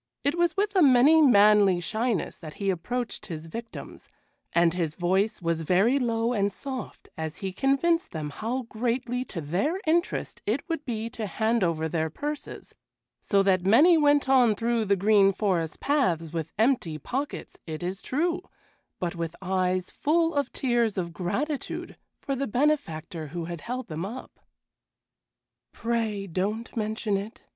It 0.23 0.33
was 0.35 0.57
with 0.57 0.71
a 0.75 0.79
certain 0.81 1.31
manly 1.31 1.79
shyness 1.79 2.39
that 2.39 2.55
he 2.55 2.71
approached 2.71 3.27
his 3.27 3.45
victims, 3.45 4.09
and 4.51 4.73
his 4.73 4.95
voice 4.95 5.43
was 5.43 5.61
very 5.61 5.99
low 5.99 6.33
and 6.33 6.51
soft 6.51 7.09
as 7.19 7.37
he 7.37 7.53
convinced 7.53 8.09
them 8.09 8.31
how 8.31 8.63
greatly 8.63 9.23
to 9.25 9.39
their 9.41 9.79
interest 9.85 10.41
it 10.47 10.67
would 10.67 10.85
be 10.85 11.07
to 11.11 11.27
hand 11.27 11.63
over 11.63 11.87
their 11.87 12.09
purses, 12.09 12.73
so 13.21 13.43
that 13.43 13.61
many 13.67 13.95
went 13.95 14.27
on 14.27 14.55
through 14.55 14.85
the 14.85 14.95
green 14.95 15.31
forest 15.31 15.79
paths 15.79 16.33
with 16.33 16.51
empty 16.57 16.97
pockets, 16.97 17.59
it 17.67 17.83
is 17.83 18.01
true, 18.01 18.41
but 18.99 19.13
with 19.15 19.35
eyes 19.39 19.91
full 19.91 20.33
of 20.33 20.51
tears 20.51 20.97
of 20.97 21.13
gratitude 21.13 21.95
for 22.19 22.35
the 22.35 22.47
benefactor 22.47 23.27
who 23.27 23.45
had 23.45 23.61
held 23.61 23.85
them 23.87 24.03
up. 24.03 24.39
"Pray 25.71 26.25
don't 26.25 26.75
mention 26.75 27.17
it!" 27.17 27.43